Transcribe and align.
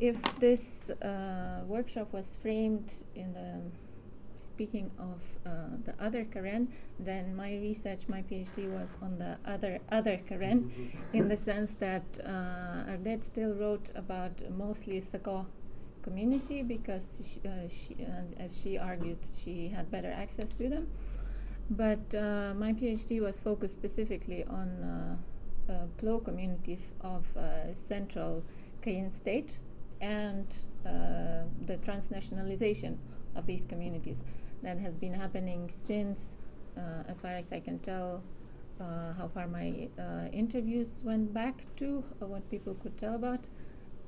if 0.00 0.16
this 0.40 0.90
uh, 0.90 1.60
workshop 1.66 2.12
was 2.12 2.36
framed 2.40 3.04
in 3.14 3.34
the 3.34 3.60
speaking 4.32 4.90
of 4.98 5.22
uh, 5.46 5.76
the 5.84 5.94
other 6.02 6.24
Karen, 6.24 6.68
then 6.98 7.36
my 7.36 7.52
research, 7.52 8.00
my 8.08 8.22
PhD 8.22 8.68
was 8.68 8.88
on 9.02 9.18
the 9.18 9.36
other 9.46 9.78
other 9.92 10.18
Karen, 10.28 10.92
in 11.12 11.28
the 11.28 11.36
sense 11.36 11.74
that 11.74 12.04
uh, 12.24 12.92
Ardeth 12.92 13.24
still 13.24 13.54
wrote 13.54 13.90
about 13.94 14.32
mostly 14.50 15.00
Sgaw 15.00 15.44
community 16.02 16.62
because 16.62 17.20
she, 17.22 17.48
uh, 17.48 17.68
she 17.68 17.96
uh, 18.04 18.42
as 18.42 18.58
she 18.58 18.78
argued, 18.78 19.18
she 19.36 19.68
had 19.68 19.90
better 19.90 20.10
access 20.10 20.52
to 20.52 20.68
them. 20.68 20.88
But 21.70 22.14
uh, 22.14 22.54
my 22.56 22.72
PhD 22.72 23.20
was 23.20 23.38
focused 23.38 23.74
specifically 23.74 24.44
on 24.44 24.68
uh, 24.82 25.72
uh, 25.72 25.86
PLO 26.00 26.24
communities 26.24 26.94
of 27.02 27.24
uh, 27.36 27.74
central 27.74 28.42
Kayin 28.82 29.12
state 29.12 29.60
and 30.00 30.46
uh, 30.86 31.44
the 31.66 31.76
transnationalization 31.78 32.96
of 33.36 33.46
these 33.46 33.64
communities 33.64 34.20
that 34.62 34.78
has 34.78 34.96
been 34.96 35.14
happening 35.14 35.68
since, 35.68 36.36
uh, 36.76 37.04
as 37.08 37.20
far 37.20 37.32
as 37.32 37.52
I 37.52 37.60
can 37.60 37.78
tell, 37.78 38.22
uh, 38.80 39.12
how 39.12 39.28
far 39.28 39.46
my 39.46 39.88
uh, 39.98 40.28
interviews 40.32 41.02
went 41.04 41.32
back 41.34 41.66
to, 41.76 42.02
or 42.20 42.28
what 42.28 42.50
people 42.50 42.74
could 42.82 42.96
tell 42.98 43.14
about, 43.14 43.40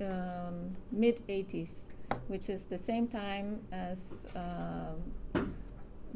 um, 0.00 0.74
mid 0.90 1.26
80s, 1.28 1.84
which 2.28 2.48
is 2.48 2.64
the 2.64 2.78
same 2.78 3.06
time 3.06 3.60
as 3.70 4.26
um, 4.34 5.52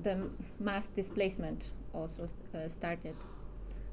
the 0.02 0.28
mass 0.58 0.86
displacement 0.86 1.70
also 1.92 2.26
st- 2.26 2.54
uh, 2.54 2.68
started. 2.68 3.14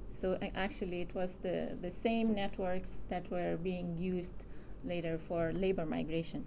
So 0.09 0.37
actually, 0.55 1.01
it 1.01 1.13
was 1.15 1.37
the, 1.41 1.75
the 1.81 1.89
same 1.91 2.33
networks 2.35 3.05
that 3.09 3.29
were 3.31 3.57
being 3.57 3.97
used 3.97 4.33
later 4.85 5.17
for 5.17 5.51
labor 5.53 5.85
migration. 5.85 6.45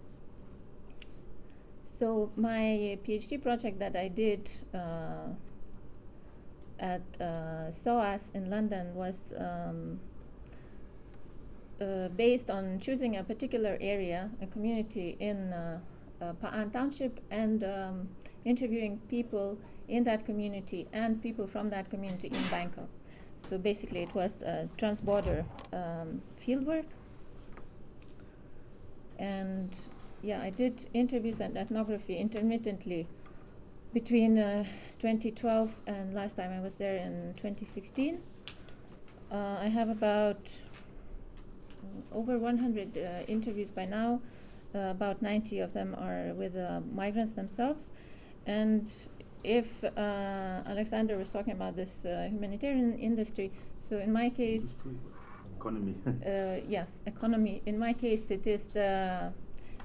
So 1.84 2.30
my 2.36 2.98
PhD 3.06 3.42
project 3.42 3.78
that 3.78 3.96
I 3.96 4.08
did 4.08 4.50
uh, 4.74 5.28
at 6.78 7.02
uh, 7.20 7.70
SOAS 7.70 8.30
in 8.34 8.50
London 8.50 8.94
was 8.94 9.32
um, 9.38 10.00
uh, 11.80 12.08
based 12.08 12.50
on 12.50 12.80
choosing 12.80 13.16
a 13.16 13.24
particular 13.24 13.78
area, 13.80 14.30
a 14.42 14.46
community 14.46 15.16
in 15.20 15.52
uh, 15.52 15.78
uh, 16.20 16.32
Pa'an 16.34 16.72
Township, 16.72 17.20
and 17.30 17.64
um, 17.64 18.08
interviewing 18.44 19.00
people 19.08 19.58
in 19.88 20.04
that 20.04 20.24
community 20.24 20.88
and 20.92 21.22
people 21.22 21.46
from 21.46 21.70
that 21.70 21.90
community 21.90 22.28
in 22.28 22.42
Bangkok. 22.50 22.88
So 23.38 23.58
basically, 23.58 24.02
it 24.02 24.14
was 24.14 24.42
uh, 24.42 24.66
trans-border 24.76 25.44
um, 25.72 26.22
fieldwork, 26.44 26.86
and 29.18 29.74
yeah, 30.22 30.42
I 30.42 30.50
did 30.50 30.88
interviews 30.92 31.40
and 31.40 31.56
ethnography 31.56 32.16
intermittently 32.16 33.06
between 33.92 34.38
uh, 34.38 34.64
2012 34.98 35.80
and 35.86 36.14
last 36.14 36.36
time 36.36 36.50
I 36.52 36.60
was 36.60 36.76
there 36.76 36.96
in 36.96 37.34
2016. 37.36 38.20
Uh, 39.30 39.56
I 39.60 39.68
have 39.68 39.88
about 39.88 40.48
uh, 41.82 42.16
over 42.16 42.38
100 42.38 42.96
uh, 42.96 43.22
interviews 43.26 43.70
by 43.70 43.84
now. 43.84 44.20
Uh, 44.74 44.90
about 44.90 45.22
90 45.22 45.60
of 45.60 45.72
them 45.72 45.96
are 45.98 46.34
with 46.34 46.56
uh, 46.56 46.80
migrants 46.92 47.34
themselves. 47.34 47.90
And 48.46 48.90
if 49.42 49.82
Alexander 49.84 51.16
was 51.16 51.30
talking 51.30 51.52
about 51.52 51.76
this 51.76 52.02
humanitarian 52.02 52.98
industry, 52.98 53.52
so 53.80 53.96
in 53.98 54.12
my 54.12 54.28
case, 54.28 54.78
Economy. 55.56 55.94
uh, 56.06 56.60
yeah, 56.68 56.84
economy. 57.06 57.62
In 57.66 57.78
my 57.78 57.92
case, 57.92 58.30
it 58.30 58.46
is 58.46 58.68
the 58.68 59.32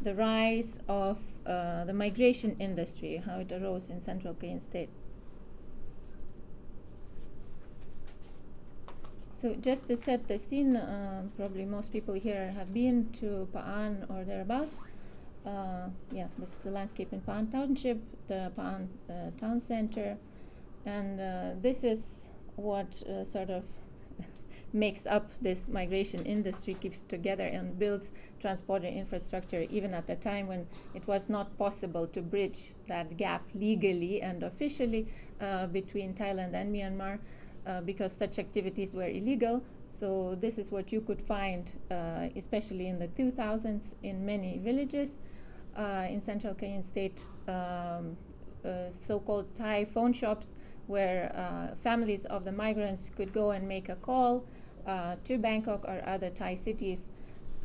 the 0.01 0.15
rise 0.15 0.79
of 0.87 1.19
uh, 1.45 1.85
the 1.85 1.93
migration 1.93 2.55
industry, 2.59 3.21
how 3.25 3.39
it 3.39 3.51
arose 3.51 3.89
in 3.89 4.01
Central 4.01 4.33
Kayin 4.33 4.61
state. 4.61 4.89
So 9.41 9.55
just 9.55 9.87
to 9.87 9.97
set 9.97 10.27
the 10.27 10.37
scene, 10.37 10.75
uh, 10.75 11.23
probably 11.35 11.65
most 11.65 11.91
people 11.91 12.13
here 12.13 12.51
have 12.51 12.73
been 12.73 13.09
to 13.21 13.47
Pa'an 13.53 14.05
or 14.09 14.23
thereabouts. 14.23 14.77
Uh, 15.43 15.89
yeah, 16.11 16.27
this 16.37 16.49
is 16.49 16.55
the 16.63 16.69
landscape 16.69 17.11
in 17.11 17.21
Pa'an 17.21 17.51
Township, 17.51 17.97
the 18.27 18.51
Pa'an 18.55 18.87
uh, 19.09 19.31
Town 19.39 19.59
Center, 19.59 20.17
and 20.85 21.19
uh, 21.19 21.59
this 21.59 21.83
is 21.83 22.27
what 22.55 23.01
uh, 23.09 23.23
sort 23.23 23.49
of 23.49 23.65
makes 24.73 25.05
up 25.05 25.31
this 25.41 25.67
migration 25.67 26.25
industry, 26.25 26.73
keeps 26.75 26.99
together, 27.03 27.45
and 27.45 27.77
builds 27.77 28.11
transport 28.39 28.83
infrastructure, 28.83 29.65
even 29.69 29.93
at 29.93 30.09
a 30.09 30.15
time 30.15 30.47
when 30.47 30.67
it 30.93 31.05
was 31.07 31.29
not 31.29 31.57
possible 31.57 32.07
to 32.07 32.21
bridge 32.21 32.73
that 32.87 33.17
gap 33.17 33.43
legally 33.53 34.21
and 34.21 34.43
officially 34.43 35.07
uh, 35.39 35.67
between 35.67 36.13
Thailand 36.13 36.53
and 36.53 36.73
Myanmar. 36.73 37.19
Uh, 37.63 37.79
because 37.79 38.11
such 38.11 38.39
activities 38.39 38.95
were 38.95 39.07
illegal. 39.07 39.61
So, 39.87 40.35
this 40.41 40.57
is 40.57 40.71
what 40.71 40.91
you 40.91 40.99
could 40.99 41.21
find, 41.21 41.71
uh, 41.91 42.29
especially 42.35 42.87
in 42.87 42.97
the 42.97 43.07
2000s, 43.09 43.93
in 44.01 44.25
many 44.25 44.57
villages 44.57 45.19
uh, 45.77 46.07
in 46.09 46.21
central 46.21 46.53
Kayin 46.53 46.83
state, 46.83 47.23
um, 47.47 48.17
uh, 48.65 48.89
so 48.89 49.19
called 49.19 49.53
Thai 49.55 49.85
phone 49.85 50.13
shops, 50.13 50.55
where 50.87 51.31
uh, 51.35 51.75
families 51.75 52.25
of 52.25 52.43
the 52.43 52.51
migrants 52.51 53.11
could 53.15 53.33
go 53.33 53.51
and 53.51 53.67
make 53.67 53.89
a 53.89 53.95
call 53.95 54.45
uh, 54.85 55.15
to 55.25 55.37
Bangkok 55.37 55.85
or 55.85 56.01
other 56.05 56.29
Thai 56.29 56.55
cities 56.55 57.09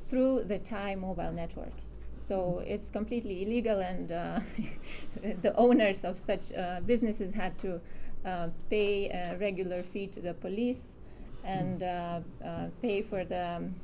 through 0.00 0.44
the 0.44 0.59
Thai 0.59 0.94
mobile 0.94 1.32
networks. 1.32 1.84
So, 2.15 2.62
it's 2.66 2.91
completely 2.91 3.44
illegal, 3.44 3.78
and 3.78 4.09
the 5.43 5.54
owners 5.54 6.04
of 6.04 6.16
such 6.19 6.53
businesses 6.84 7.32
had 7.34 7.56
to 7.60 7.81
uh, 8.27 8.49
pay 8.69 9.09
a 9.09 9.37
regular 9.38 9.84
fee 9.84 10.09
to 10.09 10.21
the 10.21 10.34
police 10.34 10.97
and 11.44 11.81
uh, 11.82 12.21
uh, 12.44 12.66
pay 12.82 13.00
for 13.00 13.25
the 13.25 13.56
um, 13.56 13.77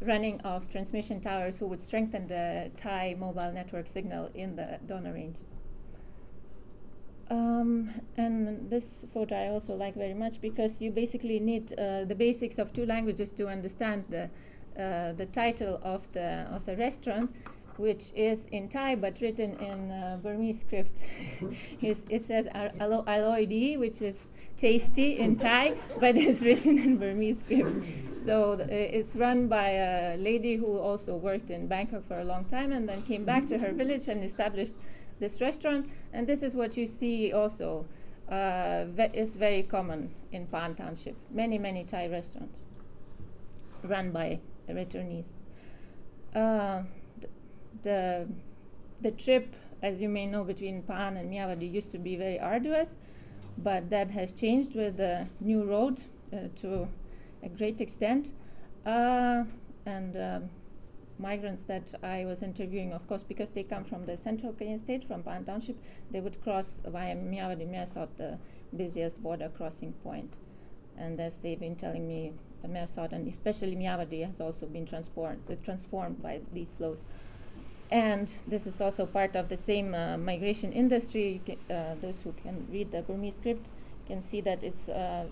running 0.00 0.40
of 0.40 0.70
transmission 0.70 1.20
towers 1.20 1.58
who 1.58 1.66
would 1.66 1.80
strengthen 1.82 2.26
the 2.26 2.70
Thai 2.78 3.14
mobile 3.18 3.52
network 3.52 3.86
signal 3.86 4.30
in 4.34 4.56
the 4.56 4.78
Dawna 4.86 5.12
Range. 5.12 5.36
Um, 7.28 7.90
and 8.16 8.70
this 8.70 9.04
photo 9.12 9.34
I 9.34 9.48
also 9.48 9.74
like 9.74 9.96
very 9.96 10.14
much 10.14 10.40
because 10.40 10.80
you 10.80 10.92
basically 10.92 11.40
need 11.40 11.72
uh, 11.72 12.04
the 12.04 12.14
basics 12.14 12.58
of 12.58 12.72
two 12.72 12.86
languages 12.86 13.32
to 13.32 13.48
understand 13.48 14.04
the, 14.08 14.30
uh, 14.80 15.12
the 15.12 15.26
title 15.26 15.80
of 15.82 16.10
the, 16.12 16.46
of 16.52 16.64
the 16.64 16.76
restaurant 16.76 17.34
which 17.78 18.12
is 18.14 18.46
in 18.46 18.68
Thai 18.68 18.94
but 18.94 19.20
written 19.20 19.54
in 19.54 19.90
uh, 19.90 20.18
Burmese 20.22 20.60
script. 20.60 21.02
it 21.82 22.24
says 22.24 22.46
alo- 22.80 23.04
aloidi, 23.06 23.78
which 23.78 24.02
is 24.02 24.30
tasty 24.56 25.18
in 25.18 25.36
Thai, 25.36 25.74
but 26.00 26.16
it's 26.16 26.42
written 26.46 26.78
in 26.78 26.96
Burmese 26.96 27.40
script. 27.40 27.84
So 28.14 28.56
th- 28.56 28.70
it's 28.70 29.16
run 29.16 29.48
by 29.48 29.68
a 29.70 30.16
lady 30.16 30.56
who 30.56 30.78
also 30.78 31.16
worked 31.16 31.50
in 31.50 31.66
Bangkok 31.66 32.02
for 32.02 32.18
a 32.18 32.24
long 32.24 32.44
time 32.46 32.72
and 32.72 32.88
then 32.88 33.02
came 33.02 33.24
back 33.24 33.46
to 33.48 33.58
her 33.58 33.72
village 33.72 34.08
and 34.08 34.24
established 34.24 34.74
this 35.18 35.40
restaurant. 35.40 35.90
And 36.12 36.26
this 36.26 36.42
is 36.42 36.54
what 36.54 36.76
you 36.76 36.86
see 36.86 37.32
also. 37.32 37.86
Uh, 38.28 38.86
is 39.14 39.36
very 39.36 39.62
common 39.62 40.12
in 40.32 40.48
Pa'an 40.48 40.76
Township. 40.76 41.14
Many, 41.30 41.58
many 41.58 41.84
Thai 41.84 42.08
restaurants 42.08 42.58
run 43.84 44.10
by 44.10 44.40
returnees. 44.68 45.28
Uh, 46.34 46.82
the 47.82 48.26
the 49.00 49.10
trip, 49.10 49.54
as 49.82 50.00
you 50.00 50.08
may 50.08 50.26
know, 50.26 50.42
between 50.42 50.82
Pa'an 50.82 51.16
and 51.16 51.30
Myawaddy 51.30 51.72
used 51.72 51.90
to 51.92 51.98
be 51.98 52.16
very 52.16 52.40
arduous, 52.40 52.96
but 53.56 53.90
that 53.90 54.10
has 54.10 54.32
changed 54.32 54.74
with 54.74 54.96
the 54.96 55.28
new 55.40 55.62
road 55.62 56.02
uh, 56.32 56.48
to 56.56 56.88
a 57.42 57.48
great 57.48 57.80
extent. 57.80 58.32
Uh, 58.84 59.44
and 59.84 60.16
um, 60.16 60.50
migrants 61.18 61.62
that 61.64 61.94
I 62.02 62.24
was 62.24 62.42
interviewing, 62.42 62.92
of 62.92 63.06
course, 63.06 63.22
because 63.22 63.50
they 63.50 63.62
come 63.62 63.84
from 63.84 64.06
the 64.06 64.16
central 64.16 64.52
Kayin 64.52 64.80
state, 64.80 65.06
from 65.06 65.22
Pa'an 65.22 65.44
Township, 65.44 65.76
they 66.10 66.20
would 66.20 66.42
cross 66.42 66.80
via 66.86 67.14
Myawaddy 67.14 67.68
Mae 67.68 67.84
Sot, 67.86 68.16
the 68.16 68.38
busiest 68.76 69.22
border 69.22 69.48
crossing 69.48 69.92
point. 70.04 70.34
And 70.98 71.20
as 71.20 71.36
they've 71.36 71.60
been 71.60 71.76
telling 71.76 72.06
me, 72.06 72.32
Mae 72.66 72.86
Sot 72.86 73.12
and 73.12 73.28
especially 73.28 73.76
Myawaddy 73.76 74.26
has 74.26 74.40
also 74.40 74.66
been 74.66 74.86
transformed, 74.86 75.42
uh, 75.50 75.54
transformed 75.64 76.22
by 76.22 76.40
these 76.52 76.70
flows 76.70 77.02
and 77.90 78.32
this 78.46 78.66
is 78.66 78.80
also 78.80 79.06
part 79.06 79.36
of 79.36 79.48
the 79.48 79.56
same 79.56 79.94
uh, 79.94 80.16
migration 80.16 80.72
industry. 80.72 81.40
Uh, 81.70 81.94
those 82.00 82.20
who 82.22 82.34
can 82.42 82.66
read 82.70 82.90
the 82.90 83.02
Burmese 83.02 83.36
script 83.36 83.66
can 84.06 84.22
see 84.22 84.40
that 84.40 84.62
it's 84.62 84.88
uh, 84.88 85.26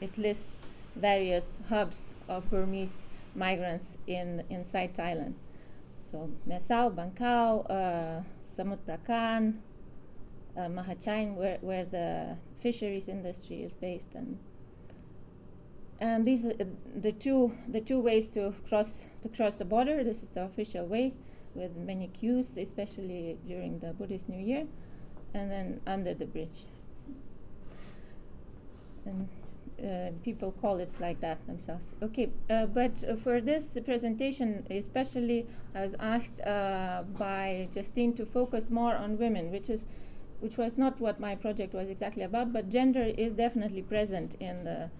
it 0.00 0.16
lists 0.18 0.64
various 0.96 1.58
hubs 1.68 2.14
of 2.28 2.50
Burmese 2.50 3.06
migrants 3.34 3.98
in 4.06 4.44
inside 4.50 4.94
Thailand. 4.94 5.34
So 6.10 6.30
Mesau, 6.48 6.94
Bangkok, 6.94 7.66
Samut 8.44 8.78
Prakan, 8.86 9.58
uh, 10.56 10.60
Mahachai, 10.62 11.34
where, 11.34 11.58
where 11.60 11.84
the 11.84 12.36
fisheries 12.58 13.08
industry 13.08 13.62
is 13.62 13.72
based, 13.72 14.14
and 14.14 14.38
and 16.00 16.24
these 16.24 16.44
are 16.44 16.54
the 16.94 17.12
two 17.12 17.52
the 17.68 17.80
two 17.80 18.00
ways 18.00 18.28
to 18.28 18.54
cross 18.68 19.06
to 19.22 19.28
cross 19.28 19.56
the 19.56 19.64
border. 19.64 20.02
This 20.02 20.22
is 20.22 20.30
the 20.30 20.42
official 20.44 20.86
way 20.86 21.14
with 21.54 21.76
many 21.76 22.08
queues, 22.08 22.56
especially 22.56 23.38
during 23.46 23.80
the 23.80 23.92
Buddhist 23.92 24.28
New 24.28 24.42
Year, 24.44 24.66
and 25.34 25.50
then 25.50 25.80
under 25.86 26.14
the 26.14 26.26
bridge. 26.26 26.64
And 29.04 29.28
uh, 29.82 30.10
people 30.22 30.52
call 30.52 30.78
it 30.78 30.90
like 31.00 31.20
that 31.20 31.44
themselves. 31.46 31.94
Okay, 32.02 32.30
uh, 32.48 32.66
but 32.66 33.02
uh, 33.04 33.16
for 33.16 33.40
this 33.40 33.78
presentation, 33.84 34.66
especially, 34.70 35.46
I 35.74 35.82
was 35.82 35.94
asked 35.98 36.40
uh, 36.42 37.02
by 37.18 37.68
Justine 37.72 38.12
to 38.14 38.26
focus 38.26 38.70
more 38.70 38.94
on 38.94 39.18
women, 39.18 39.50
which 39.50 39.70
is, 39.70 39.86
which 40.40 40.56
was 40.56 40.76
not 40.76 41.00
what 41.00 41.18
my 41.18 41.34
project 41.34 41.74
was 41.74 41.88
exactly 41.88 42.22
about. 42.22 42.52
But 42.52 42.68
gender 42.68 43.02
is 43.02 43.32
definitely 43.32 43.82
present 43.82 44.36
in 44.40 44.64
the 44.64 44.90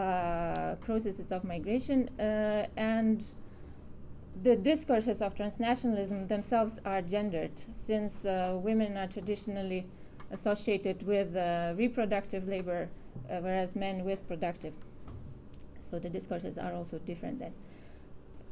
uh, 0.00 0.76
processes 0.76 1.32
of 1.32 1.44
migration, 1.44 2.08
and 2.18 3.24
the 4.42 4.56
discourses 4.56 5.20
of 5.20 5.34
transnationalism 5.34 6.28
themselves 6.28 6.78
are 6.84 7.02
gendered, 7.02 7.62
since 7.74 8.24
women 8.24 8.96
are 8.96 9.06
traditionally 9.06 9.86
associated 10.32 11.06
with 11.06 11.34
reproductive 11.76 12.48
labor 12.48 12.88
uh, 13.30 13.36
whereas 13.40 13.76
men 13.76 14.04
with 14.04 14.26
productive. 14.26 14.72
So 15.78 15.98
the 15.98 16.08
discourses 16.08 16.58
are 16.58 16.72
also 16.72 16.98
different 16.98 17.38
then. 17.38 17.52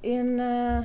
In 0.03 0.41
uh, 0.41 0.85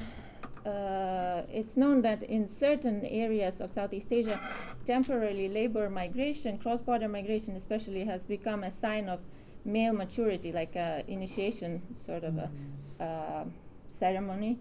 uh, 0.65 1.43
it's 1.51 1.77
known 1.77 2.01
that 2.01 2.23
in 2.23 2.47
certain 2.47 3.05
areas 3.05 3.61
of 3.61 3.69
Southeast 3.69 4.07
Asia, 4.11 4.39
temporary 4.85 5.47
labor 5.47 5.89
migration, 5.89 6.57
cross-border 6.57 7.07
migration 7.07 7.55
especially, 7.55 8.03
has 8.05 8.25
become 8.25 8.63
a 8.63 8.71
sign 8.71 9.07
of 9.07 9.25
male 9.63 9.93
maturity, 9.93 10.51
like 10.51 10.75
a 10.75 11.03
initiation 11.07 11.81
sort 11.93 12.23
of 12.23 12.37
a 12.37 12.49
mm-hmm. 12.49 13.03
uh, 13.03 13.43
ceremony, 13.87 14.57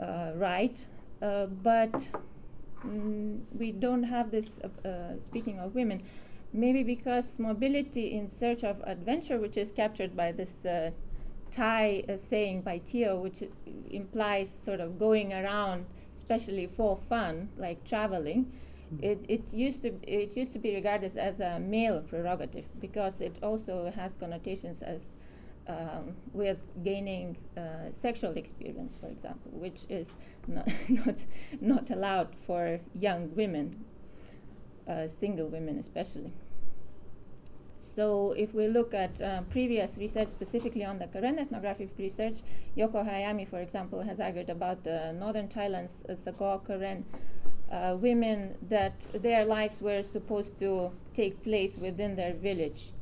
uh. 0.00 0.04
Uh, 1.22 1.46
but 1.46 2.08
mm, 2.86 3.40
we 3.58 3.72
don't 3.72 4.04
have 4.04 4.30
this. 4.30 4.60
speaking 5.18 5.58
of 5.58 5.74
women, 5.74 6.02
maybe 6.54 6.82
because 6.84 7.38
mobility 7.38 8.12
in 8.12 8.30
search 8.30 8.62
of 8.62 8.80
adventure, 8.84 9.38
which 9.38 9.56
is 9.56 9.72
captured 9.72 10.16
by 10.16 10.32
this 10.32 10.64
uh, 10.64 10.90
Thai 11.50 12.04
uh, 12.08 12.16
saying 12.16 12.62
by 12.62 12.78
Theo, 12.78 13.16
which 13.16 13.42
implies 13.90 14.50
sort 14.52 14.80
of 14.80 14.98
going 14.98 15.32
around, 15.32 15.86
especially 16.12 16.66
for 16.66 16.96
fun, 16.96 17.50
like 17.56 17.84
traveling. 17.84 18.52
Mm-hmm. 18.92 19.04
It, 19.04 19.24
it 19.28 19.42
used 19.52 19.82
to 19.82 19.94
it 20.02 20.36
used 20.36 20.52
to 20.52 20.58
be 20.58 20.74
regarded 20.74 21.16
as 21.16 21.40
a 21.40 21.58
male 21.58 22.00
prerogative 22.00 22.66
because 22.80 23.20
it 23.20 23.36
also 23.42 23.92
has 23.94 24.14
connotations 24.14 24.82
as 24.82 25.10
um, 25.66 26.14
with 26.32 26.72
gaining 26.82 27.36
uh, 27.56 27.90
sexual 27.90 28.32
experience, 28.32 28.94
for 29.00 29.08
example, 29.08 29.50
which 29.52 29.82
is 29.88 30.12
not 30.46 30.68
not, 30.88 31.26
not 31.60 31.90
allowed 31.90 32.34
for 32.46 32.80
young 32.94 33.34
women, 33.34 33.84
uh, 34.88 35.08
single 35.08 35.48
women 35.48 35.78
especially. 35.78 36.32
So 37.78 38.32
if 38.32 38.54
we 38.54 38.66
look 38.66 38.94
at 38.94 39.20
uh, 39.20 39.42
previous 39.50 39.98
research, 39.98 40.28
specifically 40.28 40.84
on 40.84 40.98
the 40.98 41.06
Karen 41.06 41.38
ethnographic 41.38 41.90
research, 41.98 42.40
Yoko 42.76 43.06
Hayami, 43.06 43.46
for 43.46 43.60
example, 43.60 44.02
has 44.02 44.18
argued 44.20 44.48
about 44.48 44.84
the 44.84 45.12
northern 45.12 45.48
Thailand's 45.48 46.02
uh, 46.08 46.12
Sagaw 46.14 46.66
Karen 46.66 47.04
uh, 47.70 47.96
women 47.98 48.56
that 48.62 49.08
their 49.12 49.44
lives 49.44 49.82
were 49.82 50.02
supposed 50.02 50.58
to 50.60 50.92
take 51.12 51.42
place 51.42 51.76
within 51.76 52.16
their 52.16 52.32
village. 52.32 52.92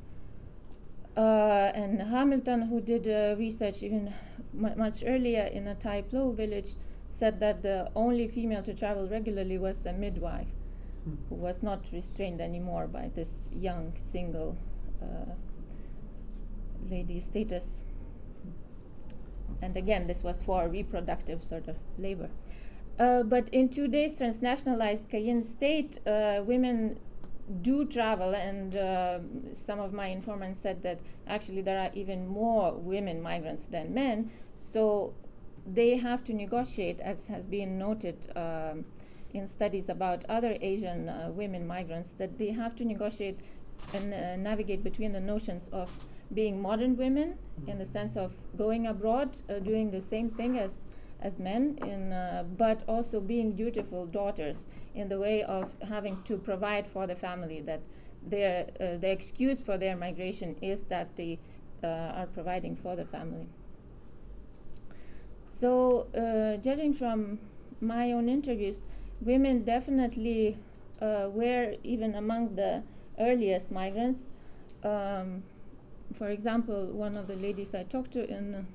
Uh, 1.16 1.70
and 1.74 2.00
Hamilton, 2.00 2.62
who 2.62 2.80
did 2.80 3.06
uh, 3.06 3.36
research 3.38 3.82
even 3.82 4.14
much 4.54 5.02
earlier 5.06 5.44
in 5.44 5.66
a 5.66 5.74
Thai 5.74 6.02
Plo 6.02 6.34
village, 6.34 6.70
said 7.08 7.40
that 7.40 7.62
the 7.62 7.90
only 7.94 8.26
female 8.26 8.62
to 8.62 8.72
travel 8.72 9.06
regularly 9.06 9.58
was 9.58 9.80
the 9.80 9.92
midwife, 9.92 10.48
mm. 11.06 11.16
who 11.28 11.34
was 11.34 11.62
not 11.62 11.84
restrained 11.92 12.40
anymore 12.40 12.86
by 12.86 13.10
this 13.14 13.48
young 13.54 13.92
single 13.98 14.56
uh, 15.02 15.32
lady 16.90 17.20
status. 17.20 17.82
And 19.60 19.76
again, 19.76 20.06
this 20.06 20.22
was 20.22 20.42
for 20.42 20.68
reproductive 20.68 21.44
sort 21.44 21.68
of 21.68 21.76
labor. 21.98 22.30
Uh, 22.98 23.22
but 23.22 23.48
in 23.50 23.68
today's 23.68 24.14
transnationalized 24.14 25.08
Kayin 25.10 25.44
state, 25.44 25.98
uh, 26.06 26.42
women 26.44 26.98
do 27.60 27.84
travel, 27.84 28.34
and 28.34 28.76
uh, 28.76 29.18
some 29.52 29.80
of 29.80 29.92
my 29.92 30.06
informants 30.06 30.60
said 30.60 30.82
that 30.82 31.00
actually 31.26 31.62
there 31.62 31.78
are 31.78 31.90
even 31.94 32.26
more 32.26 32.72
women 32.74 33.20
migrants 33.20 33.64
than 33.64 33.92
men. 33.92 34.30
So 34.56 35.14
they 35.66 35.96
have 35.96 36.24
to 36.24 36.32
negotiate, 36.32 37.00
as 37.00 37.26
has 37.26 37.44
been 37.44 37.78
noted 37.78 38.30
um, 38.36 38.84
in 39.32 39.48
studies 39.48 39.88
about 39.88 40.24
other 40.28 40.56
Asian 40.60 41.08
uh, 41.08 41.30
women 41.32 41.66
migrants, 41.66 42.12
that 42.12 42.38
they 42.38 42.50
have 42.50 42.74
to 42.76 42.84
negotiate 42.84 43.40
and 43.92 44.14
uh, 44.14 44.36
navigate 44.36 44.84
between 44.84 45.12
the 45.12 45.20
notions 45.20 45.68
of 45.72 46.04
being 46.32 46.62
modern 46.62 46.96
women 46.96 47.36
in 47.66 47.78
the 47.78 47.86
sense 47.86 48.16
of 48.16 48.32
going 48.56 48.86
abroad, 48.86 49.36
uh, 49.48 49.58
doing 49.58 49.90
the 49.90 50.00
same 50.00 50.30
thing 50.30 50.58
as 50.58 50.76
as 51.22 51.38
men, 51.38 51.78
in, 51.82 52.12
uh, 52.12 52.44
but 52.58 52.82
also 52.88 53.20
being 53.20 53.54
dutiful 53.54 54.06
daughters 54.06 54.66
in 54.94 55.08
the 55.08 55.18
way 55.18 55.42
of 55.42 55.76
having 55.88 56.22
to 56.24 56.36
provide 56.36 56.86
for 56.86 57.06
the 57.06 57.14
family. 57.14 57.60
That 57.60 57.80
their 58.26 58.66
uh, 58.80 58.98
the 58.98 59.10
excuse 59.10 59.62
for 59.62 59.78
their 59.78 59.96
migration 59.96 60.56
is 60.60 60.82
that 60.84 61.16
they 61.16 61.38
uh, 61.82 61.86
are 61.86 62.26
providing 62.26 62.76
for 62.76 62.96
the 62.96 63.04
family. 63.04 63.46
So, 65.48 66.08
uh, 66.14 66.56
judging 66.60 66.92
from 66.92 67.38
my 67.80 68.12
own 68.12 68.28
interviews, 68.28 68.80
women 69.20 69.64
definitely 69.64 70.58
were 71.00 71.74
even 71.82 72.14
among 72.14 72.54
the 72.54 72.82
earliest 73.18 73.72
migrants. 73.72 74.30
Um, 74.84 75.42
for 76.12 76.28
example, 76.28 76.86
one 76.86 77.16
of 77.16 77.26
the 77.26 77.34
ladies 77.36 77.74
I 77.74 77.82
talked 77.82 78.12
to 78.12 78.28
in 78.28 78.66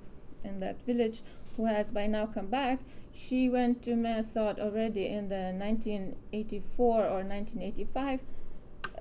in 0.43 0.59
that 0.59 0.81
village, 0.85 1.21
who 1.57 1.65
has 1.65 1.91
by 1.91 2.07
now 2.07 2.25
come 2.25 2.47
back, 2.47 2.79
she 3.13 3.49
went 3.49 3.81
to 3.83 3.95
Mae 3.95 4.21
Sot 4.21 4.59
already 4.59 5.07
in 5.07 5.29
the 5.29 5.51
1984 5.57 6.85
or 6.85 7.23
1985 7.23 8.21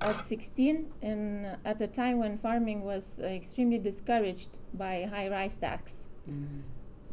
at 0.01 0.25
16, 0.25 0.91
in, 1.01 1.57
at 1.63 1.81
a 1.81 1.87
time 1.87 2.19
when 2.19 2.37
farming 2.37 2.81
was 2.83 3.19
uh, 3.21 3.27
extremely 3.27 3.77
discouraged 3.77 4.49
by 4.73 5.07
high 5.09 5.29
rice 5.29 5.55
tax. 5.55 6.05
Mm-hmm. 6.29 6.59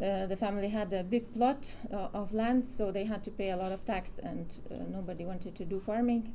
Uh, 0.02 0.26
the 0.26 0.37
family 0.37 0.69
had 0.69 0.93
a 0.93 1.05
big 1.05 1.32
plot 1.32 1.76
uh, 1.93 2.08
of 2.12 2.35
land, 2.35 2.67
so 2.67 2.90
they 2.90 3.05
had 3.05 3.23
to 3.23 3.31
pay 3.31 3.50
a 3.50 3.56
lot 3.56 3.70
of 3.70 3.85
tax, 3.85 4.18
and 4.18 4.59
uh, 4.71 4.75
nobody 4.90 5.25
wanted 5.25 5.54
to 5.54 5.64
do 5.64 5.78
farming 5.78 6.35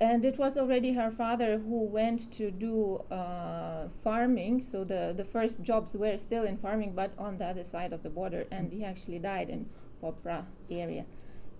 and 0.00 0.24
it 0.24 0.38
was 0.38 0.56
already 0.56 0.92
her 0.94 1.10
father 1.10 1.58
who 1.58 1.84
went 1.84 2.32
to 2.32 2.50
do 2.50 2.96
uh, 3.10 3.88
farming. 3.88 4.60
So 4.62 4.82
the, 4.82 5.14
the 5.16 5.24
first 5.24 5.62
jobs 5.62 5.94
were 5.94 6.18
still 6.18 6.44
in 6.44 6.56
farming, 6.56 6.94
but 6.94 7.12
on 7.16 7.38
the 7.38 7.46
other 7.46 7.64
side 7.64 7.92
of 7.92 8.02
the 8.02 8.10
border. 8.10 8.44
And 8.50 8.72
he 8.72 8.84
actually 8.84 9.20
died 9.20 9.48
in 9.48 9.68
Popra 10.02 10.46
area. 10.68 11.04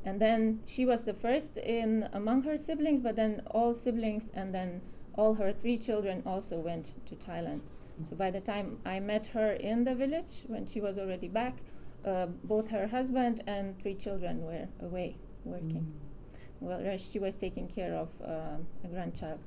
And 0.05 0.21
then 0.21 0.61
she 0.67 0.85
was 0.85 1.05
the 1.05 1.15
first 1.15 1.57
in 1.57 2.09
among 2.13 2.43
her 2.43 2.59
siblings, 2.59 3.01
but 3.01 3.17
then 3.17 3.43
all 3.51 3.73
siblings 3.73 4.31
and 4.35 4.55
then 4.55 4.83
all 5.15 5.35
her 5.35 5.53
three 5.53 5.79
children 5.79 6.23
also 6.27 6.59
went 6.59 6.93
to 7.07 7.15
Thailand. 7.15 7.61
So 8.09 8.17
by 8.17 8.33
the 8.33 8.41
time 8.41 8.79
I 8.85 8.99
met 8.99 9.29
her 9.29 9.53
in 9.53 9.85
the 9.85 9.95
village, 9.95 10.43
when 10.49 10.67
she 10.67 10.81
was 10.81 10.99
already 10.99 11.29
back, 11.29 11.59
uh, 12.05 12.27
both 12.27 12.71
her 12.71 12.89
husband 12.89 13.45
and 13.47 13.81
three 13.81 13.95
children 13.95 14.43
were 14.43 14.67
away 14.81 15.17
working. 15.45 15.95
Mm 15.95 16.14
well, 16.65 16.97
she 16.99 17.19
was 17.19 17.35
taking 17.35 17.69
care 17.69 17.95
of 17.95 18.09
uh, 18.23 18.57
a 18.85 18.89
grandchild. 18.89 19.39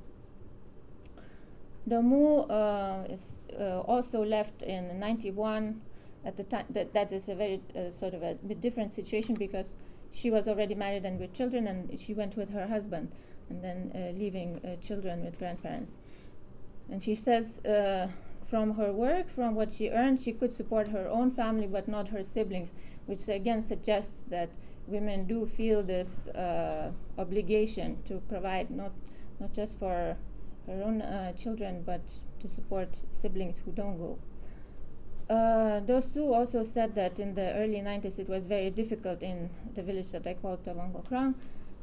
Domu 1.88 2.50
uh, 2.50 3.12
is 3.12 3.40
uh, 3.58 3.80
also 3.80 4.24
left 4.24 4.62
in 4.62 4.98
91. 4.98 5.80
At 6.24 6.36
the 6.36 6.44
time, 6.44 6.66
that, 6.70 6.92
that 6.92 7.12
is 7.12 7.28
a 7.28 7.34
very 7.34 7.60
uh, 7.74 7.90
sort 7.90 8.12
of 8.12 8.22
a 8.22 8.34
different 8.34 8.92
situation 8.92 9.34
because 9.34 9.76
she 10.12 10.30
was 10.30 10.48
already 10.48 10.74
married 10.74 11.04
and 11.04 11.18
with 11.18 11.32
children, 11.32 11.66
and 11.66 11.98
she 11.98 12.12
went 12.12 12.36
with 12.36 12.50
her 12.50 12.66
husband, 12.66 13.10
and 13.48 13.62
then 13.62 13.92
uh, 13.94 14.18
leaving 14.18 14.60
uh, 14.64 14.76
children 14.84 15.24
with 15.24 15.38
grandparents. 15.38 15.98
And 16.90 17.02
she 17.02 17.14
says 17.14 17.60
from 18.48 18.76
her 18.76 18.92
work, 18.92 19.28
from 19.28 19.54
what 19.54 19.70
she 19.70 19.90
earned, 19.90 20.22
she 20.22 20.32
could 20.32 20.52
support 20.52 20.88
her 20.88 21.06
own 21.08 21.30
family 21.30 21.66
but 21.66 21.86
not 21.86 22.08
her 22.08 22.24
siblings, 22.24 22.72
which 23.04 23.28
again 23.28 23.60
suggests 23.60 24.24
that 24.28 24.48
women 24.88 25.26
do 25.26 25.46
feel 25.46 25.82
this 25.82 26.26
uh, 26.28 26.90
obligation 27.18 28.02
to 28.04 28.20
provide 28.28 28.70
not 28.70 28.92
not 29.40 29.52
just 29.52 29.78
for 29.78 30.16
her 30.66 30.82
own 30.82 31.02
uh, 31.02 31.32
children 31.32 31.82
but 31.84 32.00
to 32.40 32.48
support 32.48 32.88
siblings 33.12 33.60
who 33.64 33.72
don't 33.72 33.98
go. 33.98 34.18
Uh, 35.30 35.80
Dosu 35.80 36.32
also 36.34 36.62
said 36.62 36.94
that 36.94 37.20
in 37.20 37.34
the 37.34 37.52
early 37.54 37.80
90s 37.80 38.18
it 38.18 38.28
was 38.28 38.46
very 38.46 38.70
difficult 38.70 39.22
in 39.22 39.50
the 39.74 39.82
village 39.82 40.10
that 40.12 40.26
I 40.26 40.34
call 40.34 40.56
Tawangokrang 40.56 41.34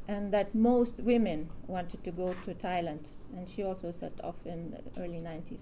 and 0.08 0.34
that 0.34 0.56
most 0.56 1.00
women 1.00 1.50
wanted 1.68 2.04
to 2.04 2.12
go 2.12 2.34
to 2.44 2.54
Thailand 2.56 3.10
and 3.36 3.48
she 3.48 3.64
also 3.64 3.92
set 3.92 4.14
off 4.24 4.46
in 4.46 4.72
the 4.72 5.04
early 5.04 5.20
90s. 5.20 5.62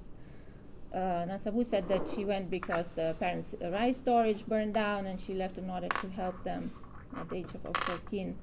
uh, 0.93 1.25
Nasabu 1.25 1.65
said 1.65 1.89
that 1.89 2.07
she 2.07 2.23
went 2.23 2.49
because 2.49 2.93
the 2.93 3.15
parents' 3.19 3.55
rice 3.61 3.97
storage 3.97 4.45
burned 4.45 4.75
down 4.75 5.07
and 5.07 5.19
she 5.19 5.33
left 5.33 5.57
in 5.57 5.69
order 5.69 5.89
to 5.89 6.07
help 6.09 6.43
them 6.43 6.71
at 7.15 7.29
the 7.29 7.37
age 7.37 7.47
of 7.65 7.77
14. 7.77 8.35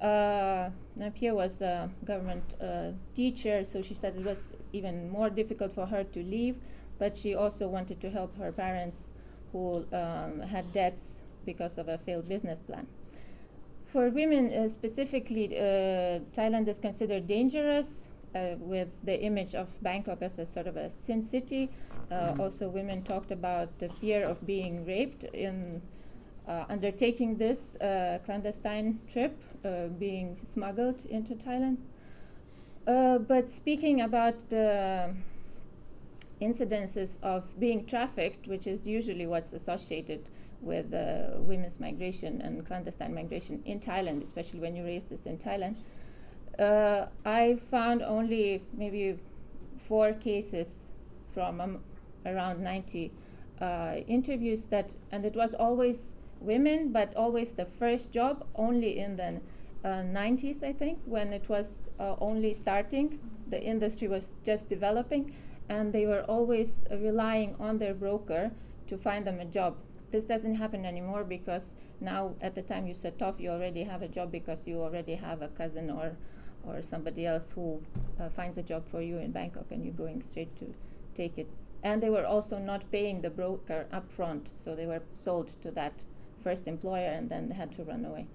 Uh, 0.00 0.70
Napier 0.96 1.34
was 1.34 1.60
a 1.60 1.90
government 2.04 2.54
uh, 2.60 2.90
teacher, 3.14 3.64
so 3.64 3.80
she 3.82 3.94
said 3.94 4.16
it 4.16 4.24
was 4.24 4.52
even 4.72 5.08
more 5.10 5.30
difficult 5.30 5.72
for 5.72 5.86
her 5.86 6.04
to 6.04 6.22
leave, 6.22 6.56
but 6.98 7.16
she 7.16 7.34
also 7.34 7.68
wanted 7.68 8.00
to 8.00 8.10
help 8.10 8.36
her 8.38 8.52
parents 8.52 9.10
who 9.52 9.86
um, 9.92 10.40
had 10.40 10.72
debts 10.72 11.20
because 11.46 11.78
of 11.78 11.88
a 11.88 11.96
failed 11.96 12.28
business 12.28 12.58
plan. 12.58 12.86
For 13.84 14.10
women 14.10 14.52
uh, 14.52 14.68
specifically, 14.68 15.56
uh, 15.56 16.20
Thailand 16.36 16.66
is 16.68 16.78
considered 16.78 17.28
dangerous 17.28 18.08
uh, 18.34 18.56
with 18.58 19.04
the 19.04 19.20
image 19.22 19.54
of 19.54 19.80
Bangkok 19.82 20.20
as 20.22 20.38
a 20.38 20.46
sort 20.46 20.66
of 20.66 20.76
a 20.76 20.90
sin 20.92 21.22
city. 21.22 21.70
Uh, 22.10 22.14
mm-hmm. 22.14 22.40
Also, 22.40 22.68
women 22.68 23.02
talked 23.02 23.30
about 23.30 23.78
the 23.78 23.88
fear 23.88 24.24
of 24.24 24.44
being 24.44 24.84
raped 24.84 25.24
in 25.24 25.80
uh, 26.46 26.64
undertaking 26.68 27.36
this 27.36 27.76
uh, 27.76 28.18
clandestine 28.24 29.00
trip, 29.10 29.42
uh, 29.64 29.86
being 29.86 30.36
smuggled 30.44 31.04
into 31.06 31.34
Thailand. 31.34 31.78
Uh, 32.86 33.18
but 33.18 33.48
speaking 33.48 34.00
about 34.00 34.50
the 34.50 35.14
incidences 36.42 37.16
of 37.22 37.58
being 37.58 37.86
trafficked, 37.86 38.46
which 38.46 38.66
is 38.66 38.86
usually 38.86 39.26
what's 39.26 39.52
associated 39.54 40.28
with 40.60 40.92
uh, 40.92 41.38
women's 41.38 41.80
migration 41.80 42.40
and 42.42 42.66
clandestine 42.66 43.14
migration 43.14 43.62
in 43.64 43.80
Thailand, 43.80 44.22
especially 44.22 44.60
when 44.60 44.76
you 44.76 44.84
raise 44.84 45.04
this 45.04 45.22
in 45.22 45.38
Thailand, 45.38 45.76
uh, 46.58 47.06
I 47.24 47.56
found 47.56 48.02
only 48.02 48.62
maybe 48.72 49.16
four 49.78 50.12
cases 50.12 50.84
from 51.32 51.60
um, 51.60 51.80
around 52.26 52.62
90 52.62 53.12
interviews 54.06 54.66
that, 54.66 54.94
and 55.10 55.24
it 55.24 55.34
was 55.34 55.54
always 55.54 56.12
women, 56.44 56.92
but 56.92 57.14
always 57.16 57.52
the 57.52 57.64
first 57.64 58.12
job 58.12 58.46
only 58.54 58.98
in 58.98 59.16
the 59.16 59.40
uh, 59.84 60.02
90s, 60.02 60.62
I 60.62 60.72
think, 60.72 61.00
when 61.04 61.32
it 61.32 61.48
was 61.48 61.74
uh, 61.98 62.16
only 62.20 62.54
starting. 62.54 63.18
The 63.48 63.62
industry 63.62 64.08
was 64.08 64.30
just 64.42 64.68
developing, 64.68 65.34
and 65.68 65.92
they 65.92 66.06
were 66.06 66.22
always 66.22 66.86
relying 66.90 67.56
on 67.60 67.78
their 67.78 67.94
broker 67.94 68.52
to 68.86 68.96
find 68.96 69.26
them 69.26 69.40
a 69.40 69.44
job. 69.44 69.76
This 70.10 70.24
doesn't 70.24 70.54
happen 70.56 70.86
anymore 70.86 71.24
because 71.24 71.74
now, 72.00 72.34
at 72.40 72.54
the 72.54 72.62
time 72.62 72.86
you 72.86 72.94
set 72.94 73.20
off, 73.20 73.40
you 73.40 73.50
already 73.50 73.84
have 73.84 74.02
a 74.02 74.08
job 74.08 74.30
because 74.30 74.66
you 74.66 74.80
already 74.80 75.14
have 75.16 75.42
a 75.42 75.48
cousin 75.48 75.90
or, 75.90 76.16
or 76.62 76.82
somebody 76.82 77.26
else 77.26 77.50
who 77.54 77.82
uh, 78.20 78.28
finds 78.28 78.58
a 78.58 78.62
job 78.62 78.86
for 78.86 79.02
you 79.02 79.18
in 79.18 79.32
Bangkok, 79.32 79.66
and 79.70 79.84
you're 79.84 79.94
going 79.94 80.22
straight 80.22 80.56
to 80.56 80.74
take 81.14 81.38
it. 81.38 81.48
And 81.82 82.02
they 82.02 82.10
were 82.10 82.26
also 82.26 82.58
not 82.58 82.90
paying 82.90 83.20
the 83.20 83.30
broker 83.30 83.86
upfront, 83.92 84.46
so 84.52 84.74
they 84.74 84.86
were 84.86 85.02
sold 85.10 85.60
to 85.62 85.70
that 85.72 86.04
first 86.44 86.68
employer 86.68 87.10
and 87.18 87.30
then 87.30 87.48
they 87.48 87.54
had 87.54 87.72
to 87.72 87.82
run 87.82 88.04
away, 88.04 88.26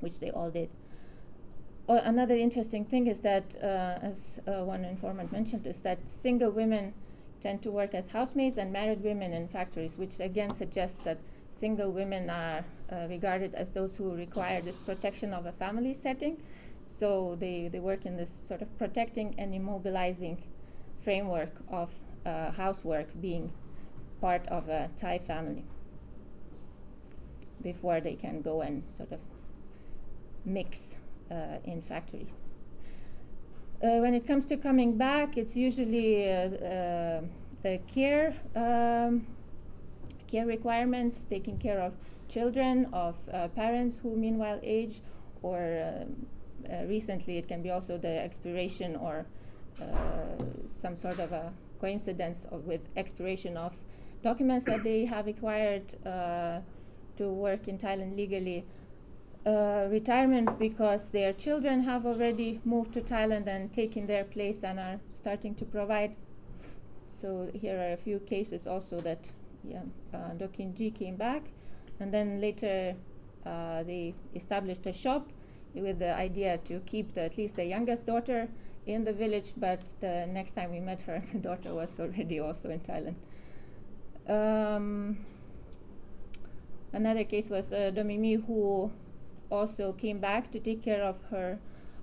which 0.00 0.18
they 0.18 0.30
all 0.30 0.50
did. 0.50 0.70
Oh, 1.88 2.00
another 2.02 2.34
interesting 2.34 2.84
thing 2.84 3.06
is 3.06 3.20
that, 3.20 3.54
uh, 3.62 4.10
as 4.10 4.40
uh, 4.48 4.64
one 4.64 4.84
informant 4.84 5.30
mentioned, 5.30 5.66
is 5.68 5.80
that 5.82 5.98
single 6.10 6.50
women 6.50 6.94
tend 7.40 7.62
to 7.62 7.70
work 7.70 7.94
as 7.94 8.08
housemaids 8.08 8.58
and 8.58 8.72
married 8.72 9.02
women 9.04 9.32
in 9.32 9.46
factories, 9.46 9.96
which 9.96 10.18
again 10.18 10.52
suggests 10.52 11.00
that 11.04 11.18
single 11.52 11.92
women 11.92 12.28
are 12.28 12.64
uh, 12.90 13.06
regarded 13.08 13.54
as 13.54 13.70
those 13.70 13.96
who 13.96 14.16
require 14.16 14.60
this 14.60 14.78
protection 14.80 15.32
of 15.32 15.46
a 15.46 15.52
family 15.52 15.94
setting. 15.94 16.42
So 16.82 17.36
they, 17.38 17.68
they 17.68 17.78
work 17.78 18.04
in 18.04 18.16
this 18.16 18.32
sort 18.48 18.62
of 18.62 18.76
protecting 18.78 19.34
and 19.38 19.54
immobilizing 19.54 20.38
framework 21.04 21.54
of 21.68 21.90
uh, 22.24 22.50
housework 22.50 23.08
being 23.20 23.52
part 24.20 24.46
of 24.48 24.68
a 24.68 24.90
Thai 24.96 25.18
family 25.18 25.64
before 27.62 28.00
they 28.00 28.14
can 28.14 28.42
go 28.42 28.60
and 28.60 28.82
sort 28.90 29.12
of 29.12 29.20
mix 30.44 30.96
uh, 31.30 31.58
in 31.64 31.82
factories. 31.82 32.38
Uh, 33.82 33.98
when 33.98 34.14
it 34.14 34.26
comes 34.26 34.46
to 34.46 34.56
coming 34.56 34.96
back, 34.96 35.36
it's 35.36 35.56
usually 35.56 36.30
uh, 36.30 36.34
uh 36.34 37.20
the 37.62 37.78
care 37.92 38.34
um, 38.54 39.26
care 40.28 40.46
requirements, 40.46 41.26
taking 41.28 41.58
care 41.58 41.80
of 41.80 41.98
children, 42.28 42.86
of 42.92 43.16
uh, 43.32 43.48
parents 43.48 43.98
who 43.98 44.16
meanwhile 44.16 44.60
age, 44.62 45.00
or 45.42 45.58
uh, 45.60 46.84
recently 46.86 47.38
it 47.38 47.48
can 47.48 47.62
be 47.62 47.70
also 47.70 47.98
the 47.98 48.18
expiration 48.22 48.96
or 48.96 49.26
some 50.66 50.96
sort 50.96 51.18
of 51.18 51.32
a 51.32 51.52
coincidence 51.80 52.46
of, 52.50 52.64
with 52.64 52.88
expiration 52.96 53.56
of 53.58 53.76
documents 54.22 54.64
that 54.64 54.82
they 54.82 55.04
have 55.04 55.28
acquired 55.28 55.94
to 57.16 57.28
work 57.28 57.68
in 57.68 57.78
Thailand 57.78 58.16
legally. 58.16 58.64
Uh, 59.46 59.86
retirement 59.92 60.58
because 60.58 61.10
their 61.10 61.32
children 61.32 61.84
have 61.84 62.04
already 62.04 62.60
moved 62.64 62.92
to 62.92 63.00
Thailand 63.00 63.46
and 63.46 63.72
taken 63.72 64.08
their 64.08 64.24
place 64.24 64.64
and 64.64 64.80
are 64.80 64.98
starting 65.14 65.54
to 65.54 65.64
provide. 65.64 66.16
So 67.10 67.50
here 67.54 67.78
are 67.78 67.92
a 67.92 67.96
few 67.96 68.18
cases 68.18 68.66
also 68.66 68.98
that 69.00 69.30
yeah, 69.62 69.82
uh, 70.12 70.34
Dokin 70.36 70.74
Ji 70.74 70.90
came 70.90 71.16
back, 71.16 71.44
and 72.00 72.12
then 72.12 72.40
later 72.40 72.96
uh, 73.44 73.82
they 73.84 74.14
established 74.34 74.84
a 74.86 74.92
shop 74.92 75.30
with 75.74 75.98
the 75.98 76.14
idea 76.14 76.58
to 76.64 76.80
keep 76.80 77.14
the, 77.14 77.22
at 77.22 77.36
least 77.38 77.56
the 77.56 77.64
youngest 77.64 78.06
daughter 78.06 78.48
in 78.86 79.04
the 79.04 79.12
village. 79.12 79.52
But 79.56 79.82
the 80.00 80.26
next 80.26 80.52
time 80.52 80.72
we 80.72 80.80
met 80.80 81.02
her, 81.02 81.22
the 81.32 81.38
daughter 81.38 81.74
was 81.74 81.98
already 82.00 82.40
also 82.40 82.70
in 82.70 82.80
Thailand. 82.80 83.16
Um, 84.28 85.18
Another 86.92 87.24
case 87.24 87.50
was 87.50 87.72
uh, 87.72 87.90
Domimi, 87.94 88.44
who 88.46 88.90
also 89.50 89.92
came 89.92 90.18
back 90.18 90.50
to 90.52 90.60
take 90.60 90.82
care 90.82 91.02
of 91.02 91.22
her 91.30 91.58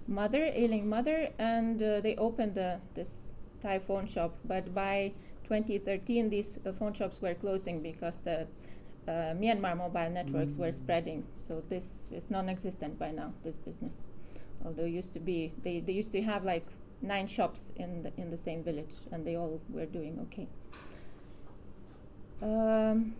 mother, 0.07 0.49
ailing 0.53 0.87
mother, 0.87 1.29
and 1.37 1.81
uh, 1.81 2.01
they 2.01 2.15
opened 2.15 2.55
the, 2.55 2.79
this 2.93 3.27
Thai 3.61 3.79
phone 3.79 4.07
shop. 4.07 4.35
But 4.45 4.73
by 4.73 5.13
2013, 5.45 6.29
these 6.29 6.59
uh, 6.65 6.71
phone 6.71 6.93
shops 6.93 7.21
were 7.21 7.33
closing 7.33 7.81
because 7.81 8.19
the 8.19 8.47
uh, 9.07 9.33
Myanmar 9.35 9.77
mobile 9.77 10.09
networks 10.09 10.55
were 10.55 10.71
spreading. 10.71 11.25
So 11.37 11.63
this 11.69 12.07
is 12.11 12.29
non-existent 12.29 12.99
by 12.99 13.11
now. 13.11 13.33
This 13.43 13.55
business, 13.55 13.95
although 14.65 14.85
used 14.85 15.13
to 15.13 15.19
be, 15.19 15.53
they, 15.63 15.79
they 15.79 15.93
used 15.93 16.11
to 16.13 16.21
have 16.21 16.45
like 16.45 16.65
nine 17.01 17.27
shops 17.27 17.71
in 17.75 18.03
the 18.03 18.11
in 18.17 18.31
the 18.31 18.37
same 18.37 18.63
village, 18.63 18.95
and 19.11 19.25
they 19.27 19.35
all 19.35 19.59
were 19.69 19.85
doing 19.85 20.19
okay. 20.23 20.47
Um, 22.41 23.15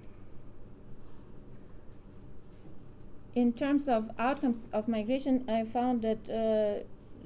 in 3.36 3.54
terms 3.54 3.88
of 3.88 4.12
outcomes 4.20 4.68
of 4.72 4.88
migration, 4.88 5.44
I 5.50 5.66
found 5.66 6.02
that 6.04 6.30
uh, 6.30 6.84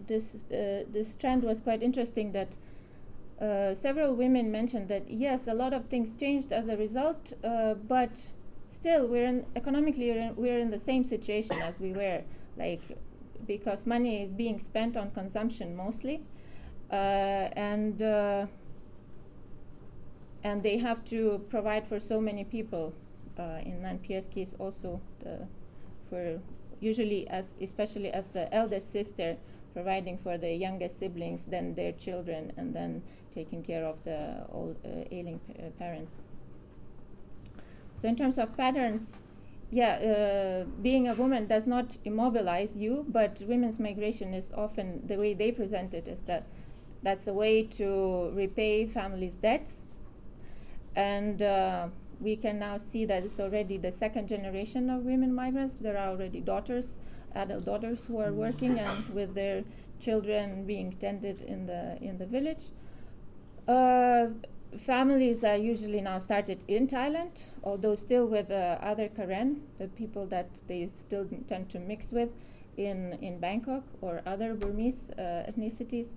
this 0.07 0.43
uh, 0.51 0.83
this 0.91 1.15
trend 1.15 1.43
was 1.43 1.59
quite 1.59 1.83
interesting. 1.83 2.31
That 2.31 2.57
uh, 3.41 3.73
several 3.75 4.13
women 4.15 4.51
mentioned 4.51 4.87
that 4.87 5.09
yes, 5.09 5.47
a 5.47 5.53
lot 5.53 5.73
of 5.73 5.85
things 5.85 6.13
changed 6.13 6.51
as 6.51 6.67
a 6.67 6.77
result, 6.77 7.33
uh, 7.43 7.73
but 7.73 8.29
still 8.69 9.07
we're 9.07 9.25
in 9.25 9.45
economically 9.55 10.11
we're 10.11 10.21
in, 10.21 10.35
we're 10.35 10.59
in 10.59 10.71
the 10.71 10.79
same 10.79 11.03
situation 11.03 11.61
as 11.61 11.79
we 11.79 11.91
were, 11.91 12.21
like 12.57 12.81
because 13.45 13.85
money 13.85 14.23
is 14.23 14.33
being 14.33 14.59
spent 14.59 14.95
on 14.95 15.11
consumption 15.11 15.75
mostly, 15.75 16.21
uh, 16.89 16.95
and 17.53 18.01
uh, 18.01 18.45
and 20.41 20.63
they 20.63 20.77
have 20.77 21.03
to 21.03 21.45
provide 21.49 21.85
for 21.85 21.99
so 21.99 22.21
many 22.21 22.45
people. 22.45 22.93
in 23.65 23.83
NPS 23.85 24.27
case, 24.31 24.55
also 24.57 24.99
the 25.19 25.47
for 26.09 26.39
usually 26.79 27.27
as 27.27 27.55
especially 27.61 28.11
as 28.11 28.29
the 28.29 28.53
eldest 28.53 28.91
sister 28.91 29.37
providing 29.73 30.17
for 30.17 30.37
the 30.37 30.53
youngest 30.53 30.99
siblings 30.99 31.45
then 31.45 31.75
their 31.75 31.91
children 31.91 32.51
and 32.57 32.73
then 32.73 33.03
taking 33.33 33.63
care 33.63 33.85
of 33.85 34.03
the 34.03 34.45
old 34.51 34.75
uh, 34.83 35.03
ailing 35.11 35.39
uh, 35.49 35.69
parents. 35.77 36.19
So 38.01 38.07
in 38.07 38.15
terms 38.15 38.37
of 38.37 38.55
patterns 38.55 39.15
yeah 39.69 39.95
uh, 39.95 40.65
being 40.81 41.09
a 41.09 41.13
woman 41.13 41.45
does 41.47 41.67
not 41.67 41.97
immobilize 42.05 42.77
you 42.77 43.05
but 43.09 43.41
women's 43.47 43.79
migration 43.79 44.33
is 44.33 44.51
often 44.55 45.05
the 45.05 45.17
way 45.17 45.33
they 45.33 45.51
present 45.51 45.93
it 45.93 46.07
is 46.07 46.21
that 46.23 46.47
that's 47.03 47.27
a 47.27 47.33
way 47.33 47.63
to 47.63 48.31
repay 48.33 48.85
families 48.85 49.35
debts. 49.35 49.77
And 50.95 51.41
uh, 51.41 51.87
we 52.19 52.36
can 52.36 52.59
now 52.59 52.77
see 52.77 53.05
that 53.05 53.24
it's 53.24 53.39
already 53.39 53.77
the 53.77 53.91
second 53.91 54.27
generation 54.27 54.89
of 54.89 55.03
women 55.03 55.33
migrants. 55.33 55.75
There 55.75 55.97
are 55.97 56.09
already 56.09 56.41
daughters, 56.41 56.95
adult 57.36 57.65
daughters 57.65 58.05
who 58.05 58.19
are 58.19 58.31
working 58.31 58.79
and 58.79 59.09
with 59.13 59.36
their 59.36 59.63
children 60.00 60.65
being 60.65 60.91
tended 60.91 61.41
in 61.41 61.67
the 61.67 61.97
in 62.01 62.17
the 62.17 62.25
village. 62.25 62.69
Uh, 63.67 64.27
families 64.77 65.43
are 65.43 65.57
usually 65.57 66.01
now 66.01 66.19
started 66.19 66.63
in 66.67 66.88
Thailand, 66.88 67.43
although 67.63 67.95
still 67.95 68.25
with 68.25 68.51
uh, 68.51 68.77
other 68.81 69.07
Karen, 69.07 69.63
the 69.77 69.88
people 69.88 70.25
that 70.27 70.50
they 70.67 70.89
still 70.95 71.27
tend 71.47 71.69
to 71.69 71.79
mix 71.79 72.12
with 72.12 72.29
in, 72.77 73.13
in 73.21 73.39
Bangkok 73.39 73.83
or 74.01 74.21
other 74.25 74.53
Burmese 74.53 75.09
uh, 75.17 75.50
ethnicities. 75.50 76.09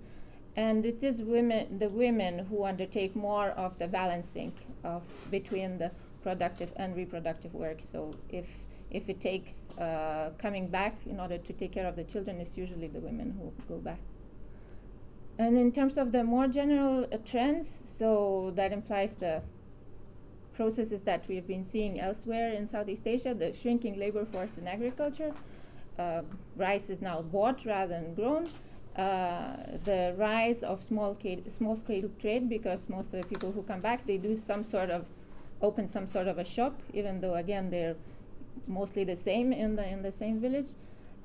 And 0.55 0.85
it 0.85 1.03
is 1.03 1.21
women, 1.21 1.79
the 1.79 1.89
women 1.89 2.45
who 2.45 2.65
undertake 2.65 3.15
more 3.15 3.49
of 3.49 3.79
the 3.79 3.87
balancing 3.87 4.53
of 4.83 5.03
between 5.29 5.77
the 5.77 5.91
productive 6.23 6.71
and 6.75 6.95
reproductive 6.95 7.53
work. 7.53 7.79
So 7.81 8.13
if 8.29 8.47
if 8.89 9.07
it 9.07 9.21
takes 9.21 9.69
uh, 9.71 10.31
coming 10.37 10.67
back 10.67 10.97
in 11.05 11.19
order 11.19 11.37
to 11.37 11.53
take 11.53 11.71
care 11.71 11.87
of 11.87 11.95
the 11.95 12.03
children, 12.03 12.41
it's 12.41 12.57
usually 12.57 12.87
the 12.87 12.99
women 12.99 13.31
who 13.39 13.53
go 13.73 13.79
back. 13.79 13.99
And 15.37 15.57
in 15.57 15.71
terms 15.71 15.97
of 15.97 16.11
the 16.11 16.25
more 16.25 16.47
general 16.47 17.07
uh, 17.11 17.17
trends, 17.25 17.67
so 17.97 18.51
that 18.55 18.73
implies 18.73 19.13
the 19.13 19.43
processes 20.53 21.01
that 21.01 21.25
we 21.29 21.35
have 21.35 21.47
been 21.47 21.65
seeing 21.65 22.01
elsewhere 22.01 22.51
in 22.51 22.67
Southeast 22.67 23.07
Asia, 23.07 23.33
the 23.33 23.53
shrinking 23.53 23.97
labor 23.97 24.25
force 24.25 24.57
in 24.57 24.67
agriculture. 24.67 25.33
Uh, 25.97 26.23
rice 26.57 26.89
is 26.89 27.01
now 27.01 27.21
bought 27.21 27.65
rather 27.65 27.93
than 27.93 28.13
grown. 28.13 28.45
Uh, 28.95 29.55
the 29.85 30.13
rise 30.17 30.63
of 30.63 30.83
small 30.83 31.15
scale, 31.15 31.39
small 31.47 31.77
scale 31.77 32.09
trade 32.19 32.49
because 32.49 32.89
most 32.89 33.13
of 33.13 33.21
the 33.21 33.27
people 33.27 33.49
who 33.53 33.63
come 33.63 33.79
back 33.79 34.05
they 34.05 34.17
do 34.17 34.35
some 34.35 34.63
sort 34.63 34.89
of 34.89 35.05
open 35.61 35.87
some 35.87 36.05
sort 36.05 36.27
of 36.27 36.37
a 36.37 36.43
shop 36.43 36.81
even 36.93 37.21
though 37.21 37.35
again 37.35 37.69
they're 37.69 37.95
mostly 38.67 39.03
the 39.05 39.15
same 39.15 39.53
in 39.53 39.75
the 39.75 39.87
in 39.87 40.01
the 40.01 40.11
same 40.11 40.39
village. 40.39 40.71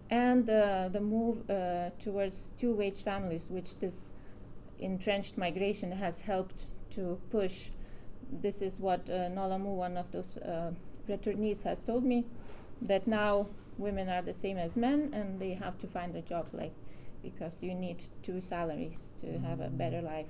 And 0.09 0.49
uh, 0.49 0.89
the 0.89 1.01
move 1.01 1.51
uh, 1.51 1.91
towards 1.99 2.53
two 2.57 2.73
wage 2.73 3.01
families 3.01 3.49
which 3.51 3.79
this 3.79 4.11
entrenched 4.79 5.37
migration 5.37 5.93
has 5.93 6.21
helped 6.21 6.67
to 6.91 7.19
push. 7.31 7.71
This 8.31 8.63
is 8.63 8.79
what 8.79 9.11
uh, 9.11 9.29
Nolamu 9.31 9.75
one 9.75 9.97
of 9.97 10.13
those 10.13 10.37
uh, 10.37 10.73
returnees 11.09 11.63
has 11.63 11.81
told 11.81 12.05
me 12.05 12.25
that 12.81 13.07
now 13.07 13.49
women 13.79 14.09
are 14.09 14.23
the 14.23 14.35
same 14.35 14.59
as 14.59 14.77
men 14.77 15.11
and 15.13 15.41
they 15.41 15.55
have 15.55 15.79
to 15.79 15.87
find 15.87 16.15
a 16.15 16.23
job 16.23 16.47
like 16.53 16.73
because 17.23 17.63
you 17.63 17.75
need 17.75 18.05
two 18.23 18.41
salaries 18.41 19.13
to 19.21 19.39
have 19.41 19.61
a 19.61 19.69
better 19.69 20.01
life. 20.01 20.27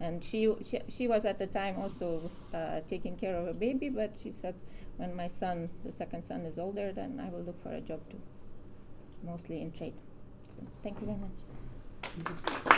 And 0.00 0.24
she, 0.24 0.52
she, 0.64 0.80
she 0.88 1.06
was 1.06 1.24
at 1.24 1.38
the 1.38 1.46
time 1.46 1.76
also 1.78 2.30
uh, 2.54 2.80
taking 2.88 3.16
care 3.16 3.36
of 3.36 3.46
a 3.46 3.52
baby, 3.52 3.90
but 3.90 4.16
she 4.20 4.32
said, 4.32 4.54
when 4.96 5.14
my 5.14 5.28
son, 5.28 5.70
the 5.84 5.92
second 5.92 6.24
son, 6.24 6.40
is 6.42 6.58
older, 6.58 6.92
then 6.92 7.20
I 7.24 7.30
will 7.30 7.42
look 7.42 7.58
for 7.58 7.72
a 7.72 7.80
job 7.80 8.00
too, 8.10 8.20
mostly 9.22 9.60
in 9.60 9.72
trade. 9.72 9.94
So, 10.48 10.66
thank 10.82 11.00
you 11.00 11.06
very 11.06 11.18
much. 11.18 12.69